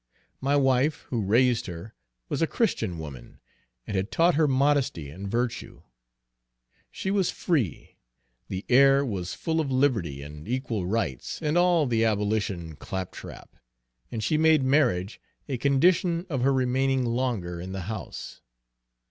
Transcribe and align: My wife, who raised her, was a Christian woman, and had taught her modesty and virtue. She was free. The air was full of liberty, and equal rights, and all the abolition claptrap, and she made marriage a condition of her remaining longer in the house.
My 0.39 0.55
wife, 0.55 1.01
who 1.11 1.21
raised 1.21 1.67
her, 1.67 1.93
was 2.27 2.41
a 2.41 2.47
Christian 2.47 2.97
woman, 2.97 3.39
and 3.85 3.95
had 3.95 4.09
taught 4.11 4.33
her 4.33 4.47
modesty 4.47 5.11
and 5.11 5.29
virtue. 5.29 5.83
She 6.89 7.11
was 7.11 7.29
free. 7.29 7.97
The 8.47 8.65
air 8.67 9.05
was 9.05 9.35
full 9.35 9.61
of 9.61 9.71
liberty, 9.71 10.23
and 10.23 10.47
equal 10.47 10.87
rights, 10.87 11.39
and 11.39 11.55
all 11.55 11.85
the 11.85 12.03
abolition 12.03 12.75
claptrap, 12.77 13.55
and 14.11 14.23
she 14.23 14.39
made 14.39 14.63
marriage 14.63 15.21
a 15.47 15.59
condition 15.59 16.25
of 16.31 16.41
her 16.41 16.51
remaining 16.51 17.05
longer 17.05 17.61
in 17.61 17.71
the 17.71 17.81
house. 17.81 18.41